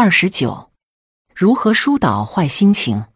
[0.00, 0.70] 二十九，
[1.34, 3.06] 如何疏导坏心情？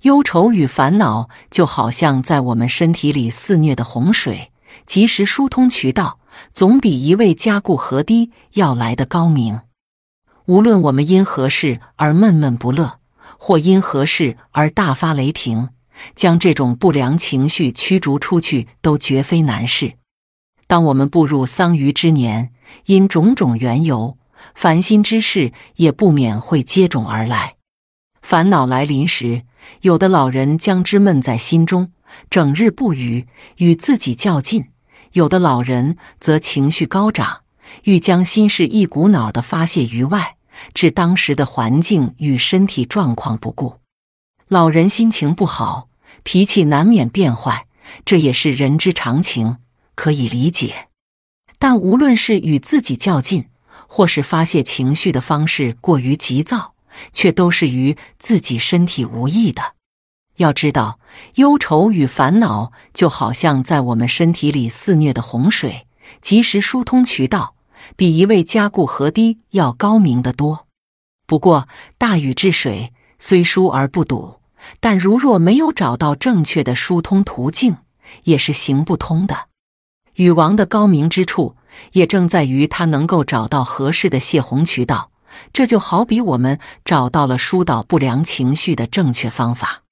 [0.00, 4.50] 忧愁与烦恼就好像在我们身体里肆虐的洪水，
[4.84, 6.18] 及时疏通渠道，
[6.52, 9.60] 总比一味加固河堤要来的高明。
[10.46, 12.98] 无论我们因何事而闷闷不乐，
[13.38, 15.68] 或因何事而大发雷霆，
[16.16, 19.92] 将这种不良情绪驱逐出去，都绝非难事。
[20.66, 22.52] 当我们步入桑榆之年，
[22.86, 24.18] 因种种缘由，
[24.54, 27.56] 烦心之事也不免会接踵而来。
[28.22, 29.44] 烦恼来临时，
[29.82, 31.92] 有的老人将之闷在心中，
[32.28, 33.26] 整日不语，
[33.56, 34.64] 与自己较劲；
[35.12, 37.42] 有的老人则情绪高涨，
[37.84, 40.36] 欲将心事一股脑的发泄于外，
[40.74, 43.78] 置当时的环境与身体状况不顾。
[44.48, 45.88] 老人心情不好，
[46.22, 47.66] 脾气难免变坏，
[48.04, 49.58] 这也是人之常情，
[49.94, 50.88] 可以理解。
[51.58, 53.46] 但无论是与自己较劲，
[53.88, 56.74] 或是发泄情绪的方式过于急躁。
[57.12, 59.74] 却都是与自己身体无益的。
[60.38, 60.98] 要知道，
[61.34, 65.86] 忧愁与烦恼就好像在我们身体里肆虐的洪水，
[66.20, 67.54] 及时疏通渠道，
[67.94, 70.66] 比一味加固河堤要高明得多。
[71.26, 74.40] 不过，大禹治水虽疏而不堵，
[74.80, 77.76] 但如若没有找到正确的疏通途径，
[78.24, 79.48] 也是行不通的。
[80.14, 81.54] 禹王的高明之处，
[81.92, 85.10] 也正在于他能够找到合适的泄洪渠道。
[85.52, 89.82] 这就好比我们找到了疏导不良情绪的正确方法。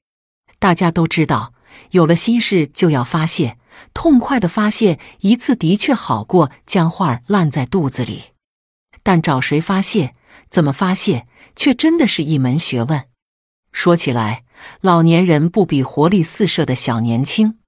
[0.58, 1.52] 大家都知道，
[1.90, 3.58] 有了心事就要发泄，
[3.94, 8.32] 痛快的发泄一次的确好过将话烂在肚子里。
[9.02, 10.16] 但找谁发泄，
[10.48, 13.04] 怎么发泄，却真的是一门学问。
[13.70, 14.44] 说起来，
[14.80, 17.58] 老年人不比活力四射的小年轻。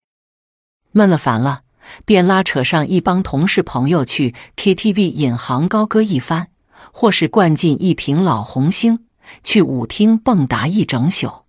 [0.93, 1.63] 闷了烦了，
[2.05, 6.49] 便拉扯上一帮同事朋友去 KTV 引吭高歌一番。
[6.93, 9.01] 或是灌进一瓶老红星，
[9.43, 11.45] 去舞厅蹦跶一整宿。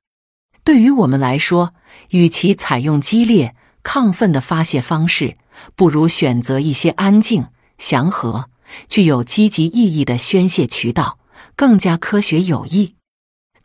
[0.63, 1.73] 对于我们来说，
[2.09, 5.37] 与其采用激烈亢奋的发泄方式，
[5.75, 7.45] 不如选择一些安静、
[7.77, 8.49] 祥和、
[8.87, 11.19] 具有积极意义的宣泄渠道，
[11.55, 12.95] 更加科学有益。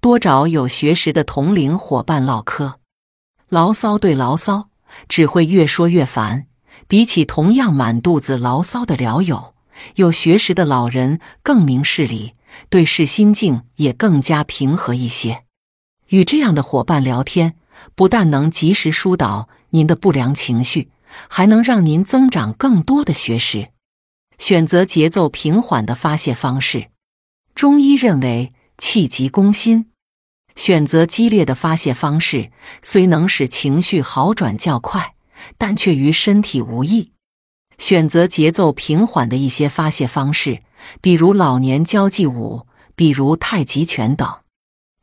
[0.01, 2.75] 多找有学识的同龄伙伴唠嗑，
[3.49, 4.69] 牢骚对牢骚，
[5.09, 6.47] 只会越说越烦。
[6.87, 9.55] 比起同样满肚子牢骚的聊友。
[9.97, 12.33] 有学识的老人更明事理，
[12.69, 15.45] 对视心境也更加平和一些。
[16.09, 17.57] 与这样的伙伴聊天，
[17.97, 20.91] 不但能及时疏导您的不良情绪，
[21.29, 23.71] 还能让您增长更多的学识。
[24.39, 26.91] 选择节奏平缓的发泄方式。
[27.55, 29.91] 中医认为气急攻心，
[30.55, 35.14] 选择激烈的发泄方式，虽能使情绪好转较快，
[35.59, 37.13] 但却于身体无益。
[37.79, 40.61] 选择节奏平缓的一些发泄方式，
[41.01, 44.29] 比如老年交际舞，比如太极拳等。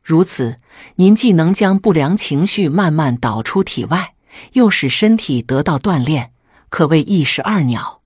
[0.02, 0.56] 如此，
[0.96, 4.14] 您既能将不良情绪慢慢导出体外，
[4.54, 6.32] 又使身体得到锻炼，
[6.70, 8.02] 可谓一石二鸟。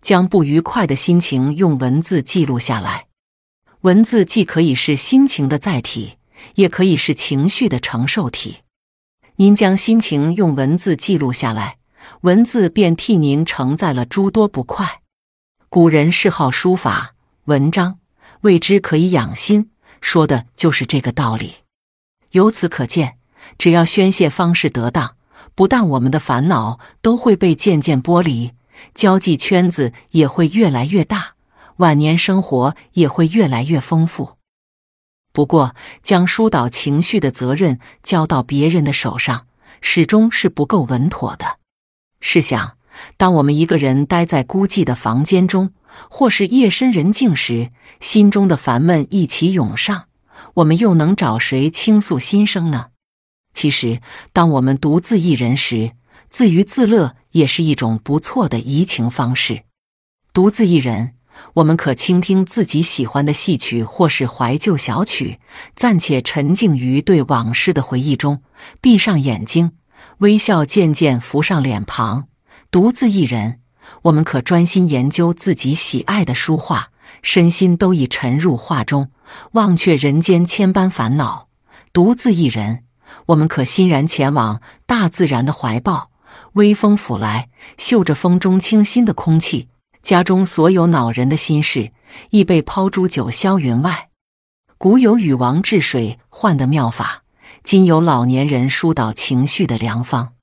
[0.00, 3.08] 将不愉快的心情用文字记录下来，
[3.80, 6.18] 文字既可以是心情的载体，
[6.54, 8.58] 也可以是情绪的承受体。
[9.38, 11.76] 您将心情用文字记录下来。
[12.22, 15.02] 文字便替您承载了诸多不快。
[15.68, 17.14] 古人嗜好书法
[17.44, 17.98] 文章，
[18.42, 19.70] 谓之可以养心，
[20.00, 21.56] 说的就是这个道理。
[22.30, 23.18] 由此可见，
[23.58, 25.16] 只要宣泄方式得当，
[25.54, 28.52] 不但我们的烦恼都会被渐渐剥离，
[28.94, 31.34] 交际圈子也会越来越大，
[31.78, 34.35] 晚年生活也会越来越丰富。
[35.36, 39.46] 不过，将疏导情绪的责任交到别人的手上，
[39.82, 41.58] 始终是不够稳妥的。
[42.22, 42.78] 试想，
[43.18, 45.74] 当我们一个人待在孤寂的房间中，
[46.08, 47.70] 或是夜深人静时，
[48.00, 50.06] 心中的烦闷一起涌上，
[50.54, 52.86] 我们又能找谁倾诉心声呢？
[53.52, 54.00] 其实，
[54.32, 55.92] 当我们独自一人时，
[56.30, 59.64] 自娱自乐也是一种不错的怡情方式。
[60.32, 61.12] 独自一人，
[61.54, 65.40] 我们可倾听自己喜欢的戏曲或是怀旧小曲，
[65.74, 68.42] 暂且沉浸于对往事的回忆中，
[68.80, 69.72] 闭上眼睛。
[70.18, 72.28] 微笑渐渐浮上脸庞。
[72.70, 73.60] 独自一人，
[74.02, 76.88] 我们可专心研究自己喜爱的书画，
[77.22, 79.10] 身心都已沉入画中，
[79.52, 81.48] 忘却人间千般烦恼。
[81.92, 82.84] 独自一人，
[83.26, 86.10] 我们可欣然前往大自然的怀抱，
[86.54, 87.48] 微风拂来，
[87.78, 89.68] 嗅着风中清新的空气，
[90.06, 91.90] 家中所有恼人的心事
[92.30, 94.10] 亦被抛诸九霄云外。
[94.78, 97.24] 古有禹王治水患的妙法。
[97.64, 100.34] 今有老年人疏导情绪的良方。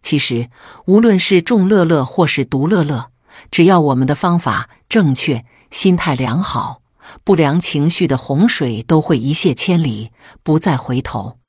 [0.00, 0.48] 其实，
[0.86, 3.10] 无论是众乐乐或是独乐乐，
[3.50, 6.82] 只要我们的方法正确，心态良好，
[7.24, 10.12] 不良情绪的洪水都会一泻千里，
[10.44, 11.40] 不再回头。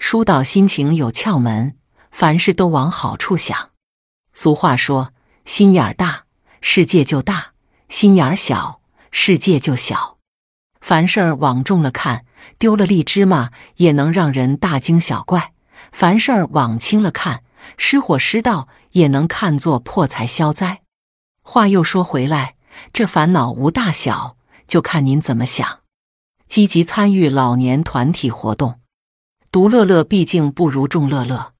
[0.00, 1.76] 疏导心情有窍门，
[2.10, 3.70] 凡事都往好处想。
[4.32, 5.12] 俗话说
[5.46, 6.24] ：“心眼儿大，
[6.68, 7.52] 世界就大；
[7.88, 8.80] 心眼儿小，
[9.12, 10.18] 世界就小。”
[10.82, 12.26] 凡事儿往重了看，
[12.58, 15.52] 丢了粒芝麻也能让人大惊小怪；
[15.92, 17.44] 凡事儿往轻了看，
[17.78, 20.82] 失火失道也能看作破财消灾。
[21.40, 22.56] 话又说回来，
[22.92, 24.36] 这烦恼无大小，
[24.66, 25.82] 就看您怎么想。
[26.48, 28.80] 积极参与老年团体活动。
[29.52, 31.52] 独乐乐毕竟不如众乐乐。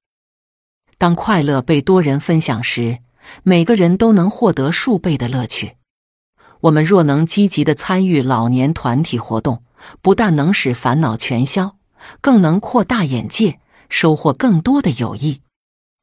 [0.97, 2.99] 当快乐被多人分享时，
[3.43, 5.77] 每个人都能获得数倍的乐趣。
[6.61, 9.63] 我们若能积极的参与老年团体活动，
[10.01, 11.75] 不但能使烦恼全消，
[12.21, 13.59] 更能扩大眼界，
[13.89, 15.41] 收获更多的友谊。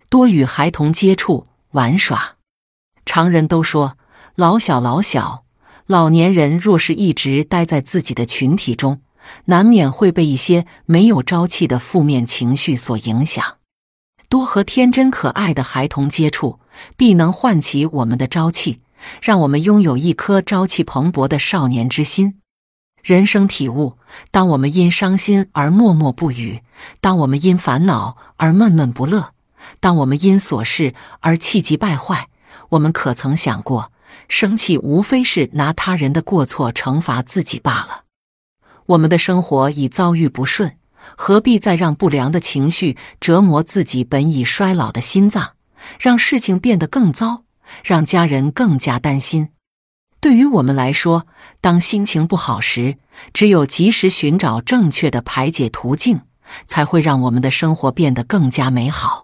[0.09, 2.37] 多与孩童接触玩耍。
[3.05, 3.97] 常人都说，
[4.37, 5.45] 老小老小，
[5.87, 9.01] 老年人若是一直待在自己的群体中。
[9.47, 13.57] 难免会被一些没有朝气的负面情绪所影响。
[14.29, 16.59] 多和天真可爱的孩童接触，
[16.97, 18.81] 必能唤起我们的朝气，
[19.23, 22.41] 让我们拥有一颗朝气蓬勃的少年之心。
[23.03, 23.99] 人生体悟：
[24.31, 26.63] 当我们因伤心而默默不语，
[27.01, 29.33] 当我们因烦恼而闷闷不乐，
[29.79, 32.29] 当我们因琐事而气急败坏，
[32.71, 33.93] 我们可曾想过，
[34.29, 38.05] 生气无非是拿他人的过错惩罚自己罢了？
[38.87, 40.79] 我们的生活已遭遇不顺，
[41.17, 45.53] 何必再让不良的情绪折磨自己本已衰老的心脏，
[45.99, 47.45] 让事情变得更糟，
[47.83, 49.49] 让家人更加担心？
[50.21, 51.27] 对于我们来说，
[51.61, 52.97] 当心情不好时，
[53.33, 56.23] 只有及时寻找正确的排解途径，
[56.67, 59.24] 才会让我们的生活变得更加美好。